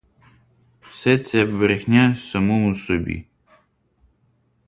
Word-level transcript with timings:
Все 0.79 1.17
це 1.17 1.45
брехня 1.45 2.15
самому 2.15 2.75
собі! 2.75 3.25